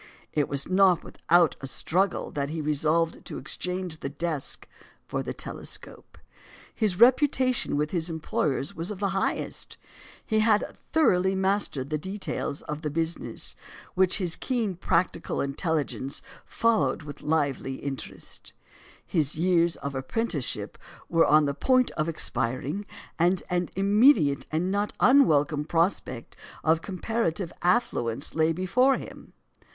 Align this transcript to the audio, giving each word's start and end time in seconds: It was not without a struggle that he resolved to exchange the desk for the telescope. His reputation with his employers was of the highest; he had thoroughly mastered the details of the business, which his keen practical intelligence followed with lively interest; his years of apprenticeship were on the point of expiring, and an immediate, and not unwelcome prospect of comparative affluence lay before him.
It 0.33 0.49
was 0.49 0.67
not 0.67 1.03
without 1.03 1.55
a 1.61 1.67
struggle 1.67 2.31
that 2.31 2.49
he 2.49 2.59
resolved 2.59 3.23
to 3.25 3.37
exchange 3.37 3.99
the 3.99 4.09
desk 4.09 4.67
for 5.05 5.21
the 5.21 5.31
telescope. 5.31 6.17
His 6.73 6.99
reputation 6.99 7.77
with 7.77 7.91
his 7.91 8.09
employers 8.09 8.73
was 8.73 8.89
of 8.89 8.97
the 8.97 9.09
highest; 9.09 9.77
he 10.25 10.39
had 10.39 10.75
thoroughly 10.91 11.35
mastered 11.35 11.91
the 11.91 11.99
details 11.99 12.63
of 12.63 12.81
the 12.81 12.89
business, 12.89 13.55
which 13.93 14.17
his 14.17 14.35
keen 14.35 14.73
practical 14.73 15.39
intelligence 15.39 16.23
followed 16.47 17.03
with 17.03 17.21
lively 17.21 17.75
interest; 17.75 18.53
his 19.05 19.35
years 19.35 19.75
of 19.75 19.93
apprenticeship 19.93 20.79
were 21.09 21.27
on 21.27 21.45
the 21.45 21.53
point 21.53 21.91
of 21.91 22.09
expiring, 22.09 22.87
and 23.19 23.43
an 23.51 23.69
immediate, 23.75 24.47
and 24.51 24.71
not 24.71 24.93
unwelcome 24.99 25.63
prospect 25.63 26.35
of 26.63 26.81
comparative 26.81 27.53
affluence 27.61 28.33
lay 28.33 28.51
before 28.51 28.97
him. 28.97 29.33